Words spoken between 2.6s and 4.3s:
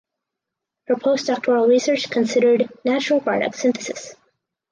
natural product synthesis.